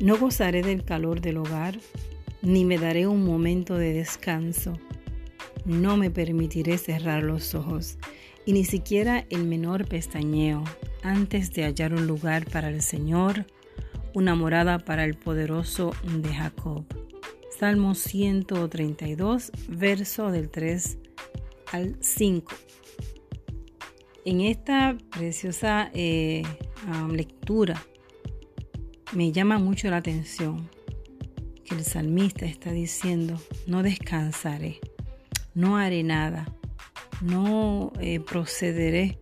No 0.00 0.16
gozaré 0.16 0.62
del 0.62 0.84
calor 0.84 1.20
del 1.20 1.38
hogar, 1.38 1.76
ni 2.40 2.64
me 2.64 2.78
daré 2.78 3.08
un 3.08 3.24
momento 3.24 3.76
de 3.76 3.92
descanso. 3.92 4.78
No 5.64 5.96
me 5.96 6.08
permitiré 6.08 6.78
cerrar 6.78 7.24
los 7.24 7.56
ojos, 7.56 7.98
y 8.46 8.52
ni 8.52 8.64
siquiera 8.64 9.26
el 9.28 9.44
menor 9.44 9.88
pestañeo, 9.88 10.62
antes 11.02 11.52
de 11.52 11.64
hallar 11.64 11.94
un 11.94 12.06
lugar 12.06 12.48
para 12.48 12.68
el 12.68 12.80
Señor, 12.80 13.44
una 14.14 14.36
morada 14.36 14.78
para 14.78 15.04
el 15.04 15.14
poderoso 15.14 15.90
de 16.04 16.32
Jacob. 16.32 16.84
Salmo 17.58 17.96
132, 17.96 19.50
verso 19.68 20.30
del 20.30 20.48
3 20.48 20.96
al 21.72 21.96
5. 21.98 22.54
En 24.24 24.42
esta 24.42 24.96
preciosa 25.10 25.90
eh, 25.92 26.44
lectura 27.10 27.82
me 29.12 29.32
llama 29.32 29.58
mucho 29.58 29.88
la 29.90 29.98
atención 29.98 30.68
que 31.64 31.74
el 31.74 31.84
salmista 31.84 32.46
está 32.46 32.72
diciendo, 32.72 33.40
no 33.66 33.82
descansaré, 33.82 34.80
no 35.54 35.76
haré 35.76 36.02
nada, 36.02 36.46
no 37.20 37.92
eh, 38.00 38.20
procederé 38.20 39.18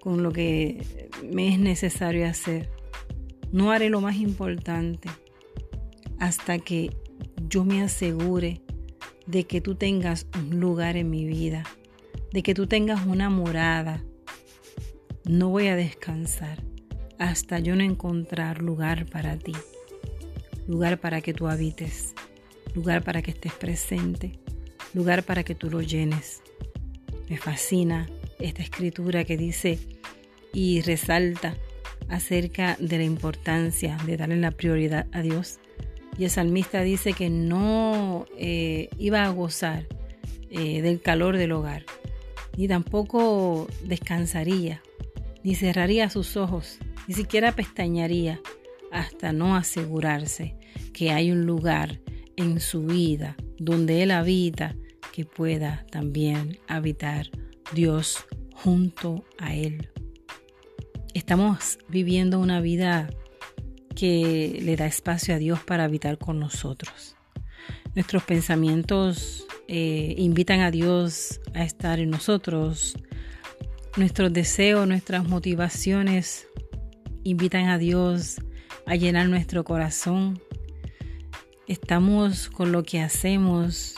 con 0.00 0.22
lo 0.22 0.32
que 0.32 1.08
me 1.30 1.48
es 1.48 1.58
necesario 1.58 2.26
hacer, 2.26 2.70
no 3.52 3.72
haré 3.72 3.90
lo 3.90 4.00
más 4.00 4.16
importante 4.16 5.08
hasta 6.18 6.58
que 6.58 6.96
yo 7.48 7.64
me 7.64 7.82
asegure 7.82 8.62
de 9.26 9.44
que 9.44 9.60
tú 9.60 9.74
tengas 9.74 10.26
un 10.38 10.60
lugar 10.60 10.96
en 10.96 11.10
mi 11.10 11.24
vida, 11.24 11.64
de 12.32 12.42
que 12.42 12.54
tú 12.54 12.66
tengas 12.66 13.06
una 13.06 13.30
morada. 13.30 14.04
No 15.24 15.48
voy 15.48 15.68
a 15.68 15.76
descansar 15.76 16.69
hasta 17.20 17.58
yo 17.58 17.76
no 17.76 17.84
encontrar 17.84 18.62
lugar 18.62 19.04
para 19.04 19.36
ti, 19.36 19.52
lugar 20.66 20.98
para 20.98 21.20
que 21.20 21.34
tú 21.34 21.48
habites, 21.48 22.14
lugar 22.74 23.04
para 23.04 23.20
que 23.20 23.30
estés 23.30 23.52
presente, 23.52 24.38
lugar 24.94 25.22
para 25.22 25.44
que 25.44 25.54
tú 25.54 25.70
lo 25.70 25.82
llenes. 25.82 26.42
Me 27.28 27.36
fascina 27.36 28.08
esta 28.38 28.62
escritura 28.62 29.24
que 29.24 29.36
dice 29.36 29.78
y 30.54 30.80
resalta 30.80 31.56
acerca 32.08 32.78
de 32.80 32.96
la 32.96 33.04
importancia 33.04 33.98
de 34.06 34.16
darle 34.16 34.36
la 34.36 34.50
prioridad 34.50 35.06
a 35.12 35.20
Dios. 35.20 35.60
Y 36.16 36.24
el 36.24 36.30
salmista 36.30 36.80
dice 36.80 37.12
que 37.12 37.28
no 37.28 38.24
eh, 38.38 38.88
iba 38.98 39.24
a 39.24 39.28
gozar 39.28 39.86
eh, 40.48 40.80
del 40.80 41.02
calor 41.02 41.36
del 41.36 41.52
hogar, 41.52 41.84
ni 42.56 42.66
tampoco 42.66 43.68
descansaría, 43.84 44.80
ni 45.44 45.54
cerraría 45.54 46.08
sus 46.08 46.38
ojos, 46.38 46.78
ni 47.10 47.16
siquiera 47.16 47.50
pestañaría 47.50 48.40
hasta 48.92 49.32
no 49.32 49.56
asegurarse 49.56 50.54
que 50.92 51.10
hay 51.10 51.32
un 51.32 51.44
lugar 51.44 52.00
en 52.36 52.60
su 52.60 52.84
vida 52.84 53.36
donde 53.58 54.04
Él 54.04 54.12
habita 54.12 54.76
que 55.12 55.24
pueda 55.24 55.84
también 55.90 56.60
habitar 56.68 57.26
Dios 57.74 58.24
junto 58.54 59.24
a 59.38 59.56
Él. 59.56 59.90
Estamos 61.12 61.80
viviendo 61.88 62.38
una 62.38 62.60
vida 62.60 63.10
que 63.96 64.60
le 64.62 64.76
da 64.76 64.86
espacio 64.86 65.34
a 65.34 65.38
Dios 65.38 65.58
para 65.64 65.82
habitar 65.82 66.16
con 66.16 66.38
nosotros. 66.38 67.16
Nuestros 67.96 68.22
pensamientos 68.22 69.48
eh, 69.66 70.14
invitan 70.16 70.60
a 70.60 70.70
Dios 70.70 71.40
a 71.54 71.64
estar 71.64 71.98
en 71.98 72.10
nosotros. 72.10 72.94
Nuestros 73.96 74.32
deseos, 74.32 74.86
nuestras 74.86 75.28
motivaciones 75.28 76.46
invitan 77.24 77.68
a 77.68 77.78
Dios 77.78 78.40
a 78.86 78.96
llenar 78.96 79.28
nuestro 79.28 79.64
corazón. 79.64 80.40
Estamos 81.66 82.48
con 82.48 82.72
lo 82.72 82.82
que 82.82 83.00
hacemos 83.00 83.96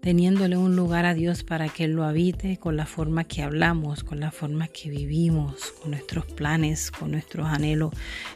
teniéndole 0.00 0.56
un 0.56 0.76
lugar 0.76 1.04
a 1.04 1.14
Dios 1.14 1.42
para 1.42 1.68
que 1.68 1.84
Él 1.84 1.92
lo 1.92 2.04
habite 2.04 2.56
con 2.56 2.76
la 2.76 2.86
forma 2.86 3.24
que 3.24 3.42
hablamos, 3.42 4.04
con 4.04 4.20
la 4.20 4.30
forma 4.30 4.68
que 4.68 4.88
vivimos, 4.88 5.72
con 5.72 5.90
nuestros 5.90 6.24
planes, 6.26 6.90
con 6.90 7.10
nuestros 7.10 7.46
anhelos. 7.46 7.92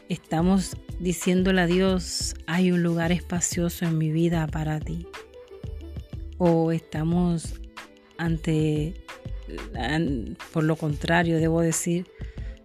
Estamos 0.09 0.77
diciéndole 0.99 1.61
a 1.61 1.65
Dios, 1.65 2.35
hay 2.45 2.71
un 2.71 2.83
lugar 2.83 3.11
espacioso 3.11 3.85
en 3.85 3.97
mi 3.97 4.11
vida 4.11 4.45
para 4.47 4.79
ti. 4.79 5.07
O 6.37 6.71
estamos 6.71 7.55
ante, 8.17 8.93
por 10.51 10.63
lo 10.63 10.75
contrario, 10.75 11.37
debo 11.37 11.61
decir, 11.61 12.05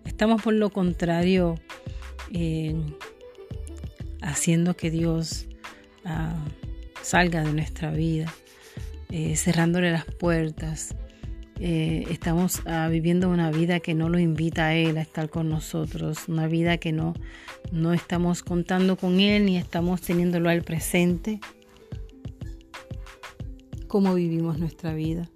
estamos 0.08 0.42
por 0.42 0.54
lo 0.54 0.70
contrario 0.70 1.54
eh, 2.32 2.74
haciendo 4.22 4.74
que 4.74 4.90
Dios 4.90 5.46
ah, 6.04 6.44
salga 7.02 7.44
de 7.44 7.52
nuestra 7.52 7.90
vida 7.90 8.32
eh, 9.10 9.36
cerrándole 9.36 9.92
las 9.92 10.06
puertas. 10.06 10.96
Eh, 11.60 12.04
estamos 12.10 12.62
ah, 12.66 12.88
viviendo 12.90 13.28
una 13.28 13.50
vida 13.50 13.80
que 13.80 13.94
no 13.94 14.08
lo 14.08 14.18
invita 14.18 14.66
a 14.66 14.74
Él 14.74 14.96
a 14.96 15.02
estar 15.02 15.28
con 15.28 15.48
nosotros, 15.48 16.28
una 16.28 16.46
vida 16.46 16.78
que 16.78 16.92
no, 16.92 17.14
no 17.70 17.92
estamos 17.92 18.42
contando 18.42 18.96
con 18.96 19.20
Él 19.20 19.44
ni 19.44 19.56
estamos 19.56 20.00
teniéndolo 20.00 20.50
al 20.50 20.62
presente. 20.62 21.40
¿Cómo 23.88 24.14
vivimos 24.14 24.58
nuestra 24.58 24.94
vida? 24.94 25.28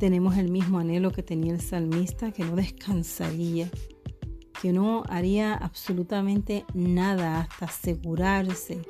Tenemos 0.00 0.36
el 0.36 0.50
mismo 0.50 0.80
anhelo 0.80 1.12
que 1.12 1.22
tenía 1.22 1.52
el 1.52 1.60
salmista, 1.60 2.32
que 2.32 2.42
no 2.42 2.56
descansaría, 2.56 3.70
que 4.60 4.72
no 4.72 5.04
haría 5.08 5.54
absolutamente 5.54 6.64
nada 6.74 7.42
hasta 7.42 7.66
asegurarse 7.66 8.82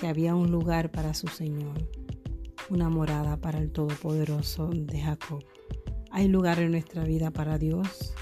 que 0.00 0.06
había 0.06 0.34
un 0.34 0.50
lugar 0.50 0.90
para 0.90 1.12
su 1.12 1.28
Señor 1.28 1.86
una 2.70 2.88
morada 2.88 3.36
para 3.36 3.58
el 3.58 3.70
Todopoderoso 3.70 4.68
de 4.68 5.00
Jacob. 5.00 5.44
Hay 6.10 6.28
lugar 6.28 6.60
en 6.60 6.70
nuestra 6.70 7.04
vida 7.04 7.30
para 7.30 7.58
Dios. 7.58 8.14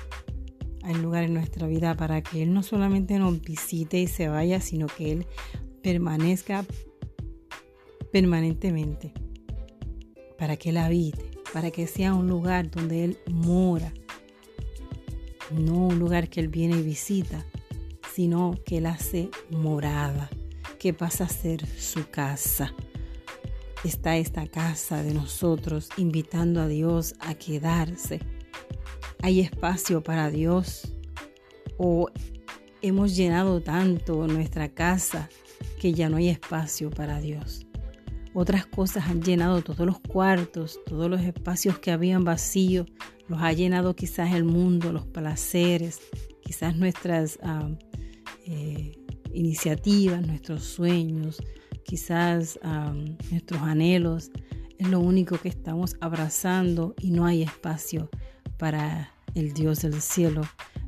Hay 0.82 0.94
lugar 0.94 1.24
en 1.24 1.34
nuestra 1.34 1.66
vida 1.66 1.94
para 1.94 2.22
que 2.22 2.42
Él 2.42 2.52
no 2.52 2.62
solamente 2.62 3.18
nos 3.18 3.40
visite 3.40 4.00
y 4.00 4.06
se 4.08 4.28
vaya, 4.28 4.60
sino 4.60 4.86
que 4.86 5.12
Él 5.12 5.26
permanezca 5.82 6.64
permanentemente. 8.10 9.12
Para 10.38 10.56
que 10.56 10.70
Él 10.70 10.78
habite, 10.78 11.31
para 11.52 11.70
que 11.70 11.86
sea 11.86 12.14
un 12.14 12.28
lugar 12.28 12.70
donde 12.70 13.04
Él 13.04 13.18
mora. 13.30 13.92
No 15.50 15.88
un 15.88 15.98
lugar 15.98 16.28
que 16.28 16.40
Él 16.40 16.48
viene 16.48 16.78
y 16.78 16.82
visita, 16.82 17.44
sino 18.14 18.58
que 18.64 18.78
Él 18.78 18.86
hace 18.86 19.30
morada, 19.50 20.30
que 20.78 20.94
pasa 20.94 21.24
a 21.24 21.28
ser 21.28 21.66
su 21.66 22.08
casa 22.10 22.74
está 23.84 24.16
esta 24.16 24.46
casa 24.46 25.02
de 25.02 25.12
nosotros 25.12 25.88
invitando 25.96 26.60
a 26.60 26.68
Dios 26.68 27.14
a 27.20 27.34
quedarse. 27.34 28.20
¿Hay 29.22 29.40
espacio 29.40 30.02
para 30.02 30.30
Dios? 30.30 30.94
¿O 31.78 32.08
hemos 32.80 33.16
llenado 33.16 33.60
tanto 33.60 34.26
nuestra 34.26 34.68
casa 34.68 35.28
que 35.80 35.92
ya 35.92 36.08
no 36.08 36.16
hay 36.16 36.28
espacio 36.28 36.90
para 36.90 37.20
Dios? 37.20 37.66
Otras 38.34 38.66
cosas 38.66 39.06
han 39.08 39.22
llenado 39.22 39.62
todos 39.62 39.86
los 39.86 40.00
cuartos, 40.00 40.80
todos 40.86 41.10
los 41.10 41.20
espacios 41.20 41.78
que 41.78 41.90
habían 41.90 42.24
vacíos, 42.24 42.86
los 43.28 43.42
ha 43.42 43.52
llenado 43.52 43.94
quizás 43.94 44.34
el 44.34 44.44
mundo, 44.44 44.92
los 44.92 45.06
placeres, 45.06 46.00
quizás 46.42 46.76
nuestras 46.76 47.38
ah, 47.42 47.68
eh, 48.46 48.92
iniciativas, 49.32 50.26
nuestros 50.26 50.64
sueños, 50.64 51.42
quizás 51.84 52.58
nuestros 53.30 53.60
anhelos, 53.62 54.30
es 54.78 54.88
lo 54.88 55.00
único 55.00 55.38
que 55.38 55.48
estamos 55.48 55.96
abrazando 56.00 56.94
y 57.00 57.10
no 57.10 57.26
hay 57.26 57.42
espacio 57.42 58.10
para 58.58 59.14
el 59.34 59.52
Dios 59.52 59.82
del 59.82 60.00
cielo. 60.00 60.42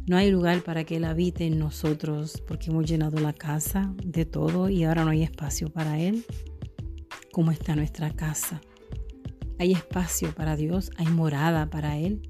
No 0.06 0.16
hay 0.16 0.30
lugar 0.30 0.62
para 0.62 0.84
que 0.84 0.96
Él 0.96 1.04
habite 1.04 1.46
en 1.46 1.58
nosotros 1.58 2.42
porque 2.46 2.70
hemos 2.70 2.86
llenado 2.86 3.18
la 3.20 3.32
casa 3.32 3.94
de 4.04 4.26
todo 4.26 4.68
y 4.68 4.84
ahora 4.84 5.04
no 5.04 5.10
hay 5.10 5.22
espacio 5.22 5.70
para 5.70 5.98
Él. 5.98 6.24
¿Cómo 7.34 7.50
está 7.50 7.74
nuestra 7.74 8.12
casa? 8.12 8.60
¿Hay 9.58 9.72
espacio 9.72 10.32
para 10.36 10.54
Dios? 10.54 10.92
¿Hay 10.98 11.06
morada 11.06 11.68
para 11.68 11.98
Él? 11.98 12.22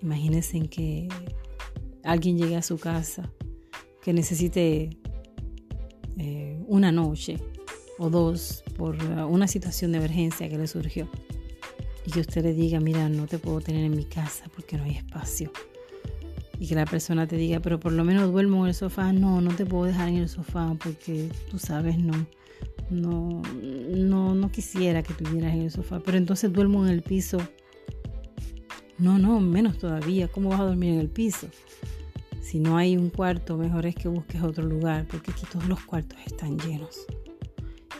Imagínense 0.00 0.66
que 0.70 1.08
alguien 2.04 2.38
llegue 2.38 2.56
a 2.56 2.62
su 2.62 2.78
casa 2.78 3.30
que 4.02 4.14
necesite 4.14 4.96
eh, 6.16 6.58
una 6.66 6.90
noche 6.90 7.36
o 7.98 8.08
dos 8.08 8.64
por 8.78 8.96
una 9.04 9.46
situación 9.46 9.92
de 9.92 9.98
emergencia 9.98 10.48
que 10.48 10.56
le 10.56 10.66
surgió 10.66 11.10
y 12.06 12.12
que 12.12 12.20
usted 12.20 12.44
le 12.44 12.54
diga, 12.54 12.80
mira, 12.80 13.10
no 13.10 13.26
te 13.26 13.38
puedo 13.38 13.60
tener 13.60 13.84
en 13.84 13.94
mi 13.94 14.06
casa 14.06 14.44
porque 14.56 14.78
no 14.78 14.84
hay 14.84 14.92
espacio. 14.92 15.52
Y 16.58 16.68
que 16.68 16.74
la 16.74 16.86
persona 16.86 17.26
te 17.26 17.36
diga, 17.36 17.60
pero 17.60 17.80
por 17.80 17.92
lo 17.92 18.04
menos 18.04 18.30
duermo 18.30 18.64
en 18.64 18.68
el 18.68 18.74
sofá. 18.74 19.12
No, 19.12 19.40
no 19.40 19.54
te 19.54 19.66
puedo 19.66 19.84
dejar 19.84 20.08
en 20.08 20.16
el 20.16 20.28
sofá 20.28 20.74
porque 20.82 21.28
tú 21.50 21.58
sabes, 21.58 21.98
no, 21.98 22.26
no, 22.90 23.42
no, 23.60 24.34
no 24.34 24.52
quisiera 24.52 25.02
que 25.02 25.14
tuvieras 25.14 25.54
en 25.54 25.62
el 25.62 25.70
sofá. 25.70 26.00
Pero 26.00 26.18
entonces 26.18 26.52
duermo 26.52 26.84
en 26.86 26.92
el 26.92 27.02
piso. 27.02 27.38
No, 28.98 29.18
no, 29.18 29.40
menos 29.40 29.78
todavía. 29.78 30.28
¿Cómo 30.28 30.50
vas 30.50 30.60
a 30.60 30.64
dormir 30.64 30.94
en 30.94 31.00
el 31.00 31.08
piso? 31.08 31.48
Si 32.40 32.60
no 32.60 32.76
hay 32.76 32.96
un 32.96 33.10
cuarto, 33.10 33.56
mejor 33.56 33.86
es 33.86 33.94
que 33.94 34.06
busques 34.06 34.42
otro 34.42 34.64
lugar, 34.64 35.06
porque 35.10 35.32
aquí 35.32 35.46
todos 35.50 35.66
los 35.66 35.80
cuartos 35.80 36.18
están 36.26 36.58
llenos. 36.58 37.06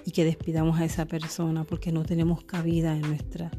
Y 0.05 0.11
que 0.11 0.25
despidamos 0.25 0.79
a 0.79 0.85
esa 0.85 1.07
persona 1.07 1.65
porque 1.65 1.91
no 1.91 2.05
tenemos 2.05 2.45
cabida 2.45 2.95
en 2.95 3.01
nuestra, 3.01 3.51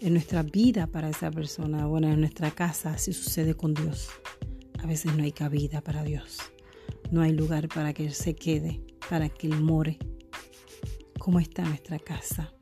en 0.00 0.14
nuestra 0.14 0.42
vida 0.42 0.86
para 0.86 1.10
esa 1.10 1.30
persona. 1.30 1.86
Bueno, 1.86 2.08
en 2.08 2.20
nuestra 2.20 2.50
casa, 2.50 2.94
así 2.94 3.12
sucede 3.12 3.54
con 3.54 3.74
Dios. 3.74 4.08
A 4.82 4.86
veces 4.86 5.14
no 5.14 5.24
hay 5.24 5.32
cabida 5.32 5.82
para 5.82 6.02
Dios. 6.02 6.38
No 7.10 7.20
hay 7.22 7.32
lugar 7.32 7.68
para 7.68 7.92
que 7.92 8.06
Él 8.06 8.14
se 8.14 8.34
quede, 8.34 8.80
para 9.08 9.28
que 9.28 9.46
Él 9.46 9.60
more. 9.60 9.98
¿Cómo 11.18 11.38
está 11.38 11.62
nuestra 11.64 11.98
casa? 11.98 12.52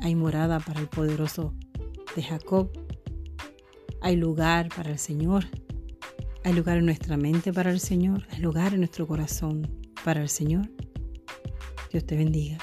Hay 0.00 0.14
morada 0.14 0.58
para 0.58 0.80
el 0.80 0.88
poderoso 0.88 1.54
de 2.16 2.22
Jacob. 2.22 2.70
Hay 4.00 4.16
lugar 4.16 4.68
para 4.74 4.90
el 4.90 4.98
Señor. 4.98 5.44
Hay 6.44 6.54
lugar 6.54 6.78
en 6.78 6.86
nuestra 6.86 7.16
mente 7.16 7.52
para 7.52 7.70
el 7.70 7.80
Señor. 7.80 8.26
Hay 8.30 8.40
lugar 8.40 8.72
en 8.72 8.80
nuestro 8.80 9.06
corazón 9.06 9.70
para 10.04 10.22
el 10.22 10.28
Señor. 10.30 10.70
Dios 11.90 12.06
te 12.06 12.16
bendiga. 12.16 12.58